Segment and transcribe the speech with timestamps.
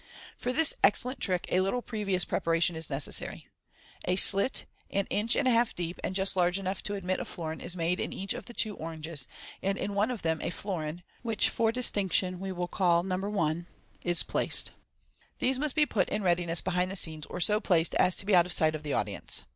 [0.43, 3.47] —For this excellent trick a little previous preparation is necessary.
[4.05, 7.25] A slit, an inch and i half deep, and just large enough to admit a
[7.25, 9.27] florin, is made in each of two oranges,
[9.61, 13.39] and in one of them a florin (which for distinction we v trill call No.
[13.47, 13.65] i)
[14.01, 14.71] is placed.
[15.37, 18.33] These must be put in readiness behind rhe scenes, or so placed as to be
[18.35, 19.45] out of sight of the audience.